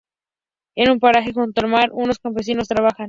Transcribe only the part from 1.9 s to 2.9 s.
unos campesinos